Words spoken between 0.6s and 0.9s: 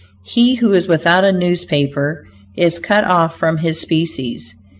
is